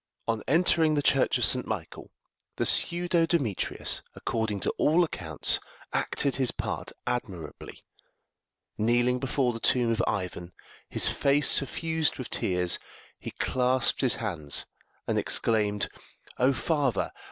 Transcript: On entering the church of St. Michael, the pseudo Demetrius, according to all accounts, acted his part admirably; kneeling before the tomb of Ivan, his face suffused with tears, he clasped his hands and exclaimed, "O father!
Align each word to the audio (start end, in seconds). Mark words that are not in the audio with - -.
On 0.27 0.41
entering 0.47 0.95
the 0.95 1.03
church 1.03 1.37
of 1.37 1.45
St. 1.45 1.67
Michael, 1.67 2.09
the 2.55 2.65
pseudo 2.65 3.27
Demetrius, 3.27 4.01
according 4.15 4.59
to 4.61 4.71
all 4.79 5.03
accounts, 5.03 5.59
acted 5.93 6.37
his 6.37 6.49
part 6.49 6.91
admirably; 7.05 7.83
kneeling 8.79 9.19
before 9.19 9.53
the 9.53 9.59
tomb 9.59 9.91
of 9.91 10.03
Ivan, 10.07 10.53
his 10.89 11.07
face 11.07 11.49
suffused 11.51 12.17
with 12.17 12.31
tears, 12.31 12.79
he 13.19 13.29
clasped 13.29 14.01
his 14.01 14.15
hands 14.15 14.65
and 15.05 15.19
exclaimed, 15.19 15.87
"O 16.39 16.51
father! 16.51 17.11